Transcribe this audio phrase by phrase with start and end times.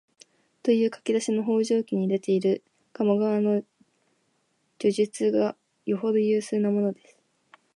[0.63, 3.61] という書き出しの「方丈記」に出ている鴨川の
[4.79, 7.19] 叙述がよほど有数なものです